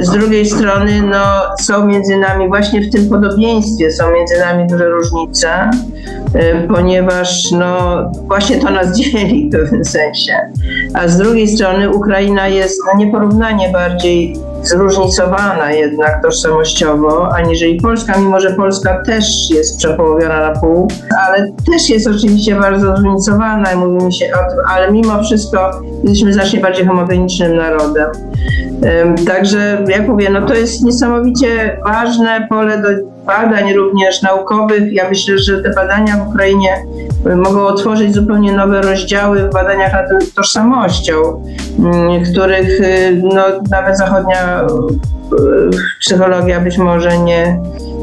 z 0.00 0.10
drugiej 0.10 0.46
strony 0.46 1.02
no, 1.02 1.56
są 1.60 1.86
między 1.86 2.16
nami 2.16 2.48
właśnie 2.48 2.80
w 2.80 2.90
tym 2.90 3.08
podobieństwie, 3.08 3.90
są 3.90 4.10
między 4.12 4.38
nami 4.38 4.66
duże 4.66 4.88
różnice, 4.88 5.70
e, 6.34 6.68
ponieważ 6.68 7.50
no, 7.50 8.02
właśnie 8.26 8.58
to 8.58 8.70
nas 8.70 8.92
dzieli 8.98 9.48
w 9.48 9.52
pewnym 9.52 9.84
sensie. 9.84 10.32
A 10.94 11.08
z 11.08 11.18
drugiej 11.18 11.48
strony 11.48 11.90
Ukraina 11.90 12.48
jest 12.48 12.80
no, 12.86 13.04
nieporównanie 13.04 13.68
bardziej 13.72 14.36
zróżnicowana 14.62 15.72
jednak 15.72 16.22
tożsamościowo, 16.22 17.34
aniżeli 17.34 17.80
Polska, 17.80 18.18
mimo 18.18 18.40
że 18.40 18.50
Polska 18.50 19.02
też 19.02 19.50
jest 19.50 19.78
przepołowiona 19.78 20.40
na 20.40 20.60
pół, 20.60 20.88
ale 21.26 21.52
też 21.72 21.90
jest 21.90 22.06
oczywiście 22.06 22.54
bardzo 22.54 22.96
zróżnicowana, 22.96 23.76
mówi 23.76 24.04
mi 24.04 24.14
się 24.14 24.26
o 24.26 24.50
tym, 24.50 24.58
ale 24.68 24.92
mimo 24.92 25.22
wszystko 25.22 25.70
jesteśmy 26.04 26.32
znacznie 26.32 26.60
bardziej 26.60 26.86
homogenicznym 26.86 27.56
narodem. 27.56 28.10
Także 29.26 29.84
jak 29.88 30.08
mówię, 30.08 30.30
no 30.30 30.46
to 30.46 30.54
jest 30.54 30.84
niesamowicie 30.84 31.78
ważne 31.84 32.46
pole 32.48 32.82
do 32.82 32.88
badań 33.26 33.72
również 33.72 34.22
naukowych. 34.22 34.92
Ja 34.92 35.08
myślę, 35.08 35.38
że 35.38 35.62
te 35.62 35.70
badania 35.70 36.16
w 36.16 36.28
Ukrainie 36.28 36.76
y, 37.26 37.36
mogą 37.36 37.66
otworzyć 37.66 38.14
zupełnie 38.14 38.52
nowe 38.52 38.82
rozdziały 38.82 39.38
w 39.38 39.52
badaniach 39.52 39.92
nad 39.92 40.34
tożsamością, 40.34 41.14
mm, 41.78 42.24
których 42.24 42.80
y, 42.80 43.20
no, 43.22 43.42
nawet 43.70 43.98
zachodnia 43.98 44.62
y, 44.62 44.66
psychologia 46.00 46.60
być 46.60 46.78
może 46.78 47.18
nie, 47.18 47.60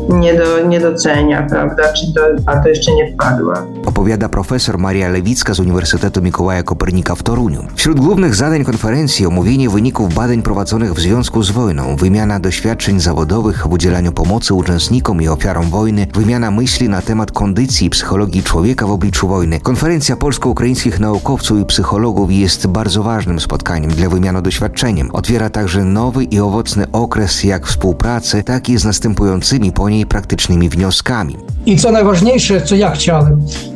nie, 0.09 0.33
do, 0.33 0.67
nie 0.67 0.79
docenia, 0.79 1.47
prawda? 1.49 1.93
Czy 1.93 2.13
to, 2.13 2.21
a 2.45 2.55
to 2.55 2.69
jeszcze 2.69 2.93
nie 2.93 3.13
wpadła. 3.13 3.65
Opowiada 3.85 4.29
profesor 4.29 4.77
Maria 4.77 5.09
Lewicka 5.09 5.53
z 5.53 5.59
Uniwersytetu 5.59 6.21
Mikołaja 6.21 6.63
Kopernika 6.63 7.15
w 7.15 7.23
Toruniu. 7.23 7.63
Wśród 7.75 7.99
głównych 7.99 8.35
zadań 8.35 8.63
konferencji 8.63 9.25
omówienie 9.25 9.69
wyników 9.69 10.13
badań 10.13 10.41
prowadzonych 10.41 10.93
w 10.93 10.99
związku 10.99 11.43
z 11.43 11.51
wojną, 11.51 11.95
wymiana 11.95 12.39
doświadczeń 12.39 12.99
zawodowych 12.99 13.67
w 13.67 13.71
udzielaniu 13.71 14.11
pomocy 14.11 14.53
uczestnikom 14.53 15.21
i 15.21 15.27
ofiarom 15.27 15.69
wojny, 15.69 16.07
wymiana 16.13 16.51
myśli 16.51 16.89
na 16.89 17.01
temat 17.01 17.31
kondycji 17.31 17.87
i 17.87 17.89
psychologii 17.89 18.43
człowieka 18.43 18.87
w 18.87 18.91
obliczu 18.91 19.27
wojny. 19.27 19.59
Konferencja 19.59 20.15
polsko-ukraińskich 20.15 20.99
naukowców 20.99 21.59
i 21.59 21.65
psychologów 21.65 22.31
jest 22.31 22.67
bardzo 22.67 23.03
ważnym 23.03 23.39
spotkaniem 23.39 23.91
dla 23.91 24.09
wymiany 24.09 24.41
doświadczeniem. 24.41 25.09
Otwiera 25.13 25.49
także 25.49 25.83
nowy 25.83 26.23
i 26.23 26.39
owocny 26.39 26.85
okres 26.91 27.43
jak 27.43 27.67
współpracy, 27.67 28.43
tak 28.43 28.69
i 28.69 28.77
z 28.77 28.85
następującymi 28.85 29.71
po 29.71 29.89
niej 29.89 29.94
praktycznymi 30.05 30.69
wnioskami. 30.69 31.37
I 31.65 31.77
co 31.77 31.91
najważniejsze, 31.91 32.61
co 32.61 32.75
ja 32.75 32.91
chciałem, 32.91 33.33
em, 33.33 33.74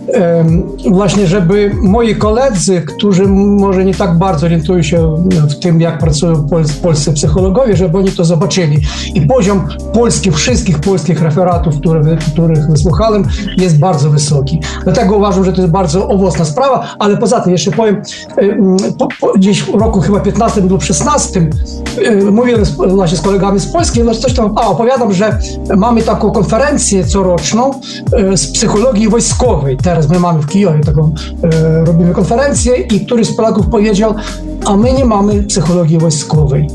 właśnie, 0.91 1.27
żeby 1.27 1.71
moi 1.81 2.15
koledzy, 2.15 2.81
którzy 2.81 3.27
może 3.27 3.85
nie 3.85 3.93
tak 3.93 4.17
bardzo 4.17 4.45
orientują 4.45 4.83
się 4.83 5.15
w 5.49 5.59
tym, 5.59 5.81
jak 5.81 5.97
pracują 5.97 6.47
pol, 6.47 6.63
polscy 6.83 7.13
psychologowie, 7.13 7.75
żeby 7.75 7.97
oni 7.97 8.11
to 8.11 8.25
zobaczyli. 8.25 8.77
I 9.13 9.21
poziom 9.21 9.67
polskich, 9.93 10.35
wszystkich 10.35 10.79
polskich 10.79 11.21
referatów, 11.21 11.79
które, 11.79 12.17
których 12.33 12.67
wysłuchałem, 12.67 13.23
jest 13.57 13.79
bardzo 13.79 14.09
wysoki. 14.09 14.61
Dlatego 14.83 15.17
uważam, 15.17 15.45
że 15.45 15.53
to 15.53 15.61
jest 15.61 15.73
bardzo 15.73 16.07
owocna 16.07 16.45
sprawa, 16.45 16.95
ale 16.99 17.17
poza 17.17 17.41
tym 17.41 17.51
jeszcze 17.51 17.71
powiem, 17.71 18.01
em, 18.37 18.77
po, 18.97 19.07
po, 19.21 19.33
gdzieś 19.33 19.63
w 19.63 19.75
roku 19.75 20.01
chyba 20.01 20.19
15 20.19 20.61
lub 20.61 20.83
16 20.83 21.49
em, 22.05 22.33
mówiłem 22.33 22.65
z, 22.65 22.71
właśnie 22.71 23.17
z 23.17 23.21
kolegami 23.21 23.59
z 23.59 23.67
Polski, 23.67 24.03
no 24.03 24.15
coś 24.15 24.33
tam, 24.33 24.53
a 24.55 24.67
opowiadam, 24.67 25.13
że 25.13 25.39
mamy 25.77 26.01
taką 26.01 26.31
konferencję 26.31 27.05
coroczną 27.05 27.71
e, 28.13 28.37
z 28.37 28.51
psychologii 28.51 29.09
wojskowej. 29.09 29.77
Teraz 29.77 29.98
my 30.07 30.19
mamy 30.19 30.41
w 30.41 30.47
Kijowie 30.47 30.79
taką, 30.79 31.13
e, 31.43 31.85
robimy 31.85 32.13
konferencję 32.13 32.77
i 32.77 33.05
któryś 33.05 33.27
z 33.27 33.35
Polaków 33.35 33.67
powiedział, 33.67 34.15
a 34.65 34.77
my 34.77 34.93
nie 34.93 35.05
mamy 35.05 35.43
psychologii 35.43 35.97
wojskowej. 35.97 36.67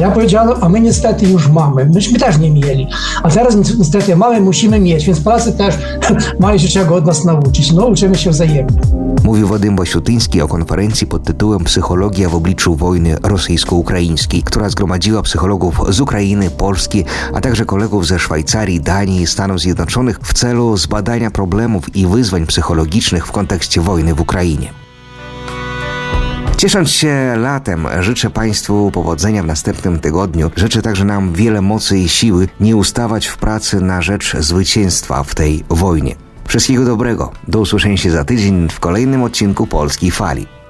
Ja 0.00 0.10
powiedziałem, 0.10 0.58
a 0.60 0.68
my 0.68 0.80
niestety 0.80 1.26
już 1.26 1.48
mamy. 1.48 1.86
Myśmy 1.86 2.18
też 2.18 2.38
nie 2.38 2.50
mieli. 2.50 2.86
A 3.22 3.30
teraz 3.30 3.56
ni- 3.56 3.78
niestety 3.78 4.16
mamy, 4.16 4.40
musimy 4.40 4.80
mieć, 4.80 5.04
więc 5.06 5.20
Polacy 5.20 5.52
też 5.52 5.74
mają 6.40 6.58
się 6.58 6.68
czego 6.68 6.94
od 6.94 7.06
nas 7.06 7.24
nauczyć. 7.24 7.72
No, 7.72 7.86
uczymy 7.86 8.14
się 8.16 8.30
wzajemnie. 8.30 8.80
Mówił 9.24 9.48
Wadym 9.48 9.76
Basiutyński 9.76 10.42
o 10.42 10.48
konferencji 10.48 11.06
pod 11.06 11.24
tytułem 11.24 11.64
Psychologia 11.64 12.28
w 12.28 12.34
obliczu 12.34 12.76
wojny 12.76 13.16
rosyjsko-ukraińskiej, 13.22 14.42
która 14.42 14.68
zgromadziła 14.68 15.22
psychologów 15.22 15.80
z 15.88 16.00
Ukrainy, 16.00 16.50
Polski, 16.50 17.04
a 17.34 17.40
także 17.40 17.64
kolegów 17.64 18.06
ze 18.06 18.18
Szwajcarii, 18.18 18.80
Danii 18.80 19.20
i 19.22 19.26
Stanów 19.26 19.60
Zjednoczonych 19.60 20.18
w 20.22 20.32
celu 20.32 20.76
zbadania 20.76 21.30
problemów 21.30 21.96
i 21.96 22.06
wyzwań 22.06 22.46
psychologicznych 22.46 23.26
w 23.26 23.32
kontekście 23.32 23.80
wojny 23.80 24.14
w 24.14 24.20
Ukrainie. 24.20 24.81
Ciesząc 26.56 26.90
się 26.90 27.34
latem, 27.36 27.86
życzę 28.00 28.30
Państwu 28.30 28.90
powodzenia 28.90 29.42
w 29.42 29.46
następnym 29.46 29.98
tygodniu. 29.98 30.50
Życzę 30.56 30.82
także 30.82 31.04
nam 31.04 31.32
wiele 31.32 31.60
mocy 31.60 31.98
i 31.98 32.08
siły 32.08 32.48
nie 32.60 32.76
ustawać 32.76 33.26
w 33.26 33.36
pracy 33.36 33.80
na 33.80 34.02
rzecz 34.02 34.36
zwycięstwa 34.36 35.22
w 35.22 35.34
tej 35.34 35.64
wojnie. 35.68 36.14
Wszystkiego 36.48 36.84
dobrego. 36.84 37.32
Do 37.48 37.60
usłyszenia 37.60 37.96
się 37.96 38.10
za 38.10 38.24
tydzień 38.24 38.68
w 38.68 38.80
kolejnym 38.80 39.22
odcinku 39.22 39.66
Polskiej 39.66 40.10
Fali. 40.10 40.61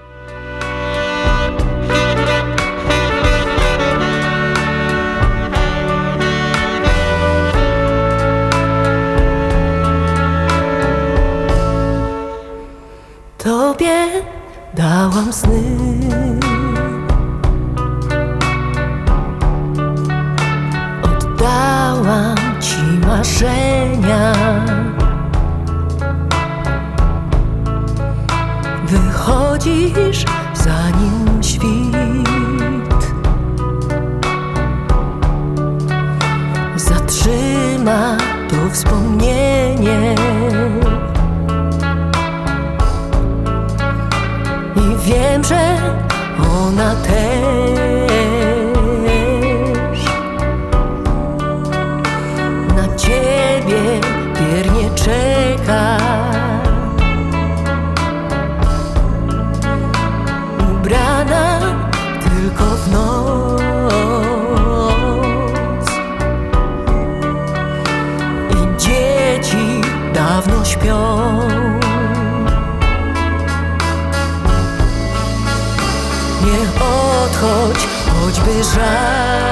Żal 78.63 79.43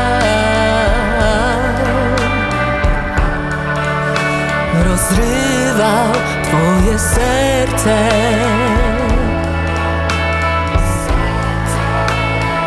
rozrywał 4.84 6.12
Twoje 6.44 6.98
serce 6.98 7.96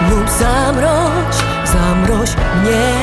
lub 0.09 0.29
zamroź, 0.29 1.35
zamroź 1.65 2.29
mnie. 2.61 2.93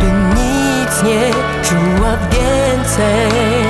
Bym 0.00 0.34
nic 0.34 1.02
nie 1.02 1.30
czuła 1.62 2.16
więcej. 2.30 3.63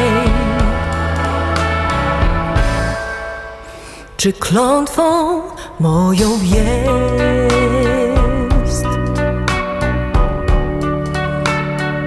Czy 4.25 4.33
klątwą 4.33 5.41
moją 5.81 6.31
jest 6.43 6.85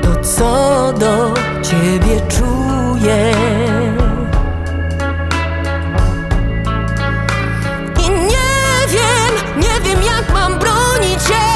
to, 0.02 0.16
co 0.24 0.94
do 0.94 1.34
ciebie 1.64 2.22
czuję? 2.30 3.34
I 8.00 8.10
nie 8.10 8.88
wiem, 8.90 9.34
nie 9.58 9.82
wiem, 9.82 10.04
jak 10.04 10.34
mam 10.34 10.60
bronić 10.60 11.24
się 11.24 11.48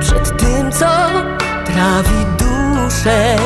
przed 0.00 0.36
tym, 0.38 0.72
co 0.72 0.88
trawi 1.64 2.26
duszę. 2.38 3.36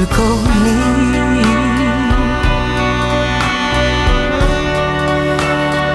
Tylko 0.00 0.22
mi 0.64 1.42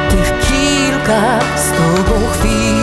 Tych 0.10 0.34
kilka 0.48 1.39
z 1.56 1.72
tobą 1.72 2.28
chwil 2.28 2.74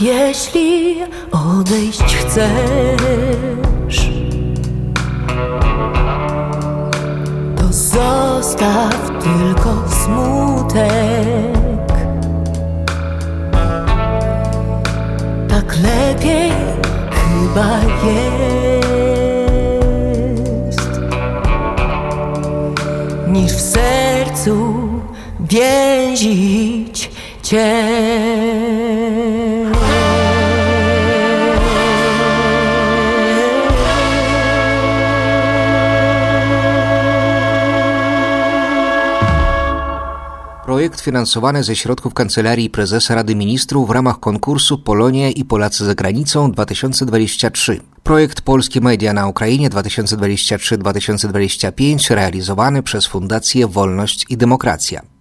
jeśli 0.00 0.96
odejść 1.32 2.02
chcesz, 2.16 4.10
to 7.56 7.72
zostaw 7.72 9.10
tylko 9.20 9.88
smutek. 10.04 10.88
Tak 15.48 15.76
lepiej 15.82 16.52
chyba 17.10 17.78
jest, 18.08 18.50
niż 23.28 23.52
w 23.52 23.60
sercu 23.60 24.88
więzić 25.40 27.10
cię. 27.42 28.37
Projekt 40.78 41.00
finansowany 41.00 41.64
ze 41.64 41.76
środków 41.76 42.14
Kancelarii 42.14 42.70
Prezesa 42.70 43.14
Rady 43.14 43.34
Ministrów 43.34 43.88
w 43.88 43.90
ramach 43.90 44.20
konkursu 44.20 44.78
Polonia 44.78 45.30
i 45.30 45.44
Polacy 45.44 45.84
za 45.84 45.94
granicą 45.94 46.52
2023. 46.52 47.80
Projekt 48.02 48.40
Polskie 48.40 48.80
Media 48.80 49.12
na 49.12 49.26
Ukrainie 49.26 49.70
2023-2025 49.70 52.14
realizowany 52.14 52.82
przez 52.82 53.06
Fundację 53.06 53.66
Wolność 53.66 54.26
i 54.28 54.36
Demokracja. 54.36 55.17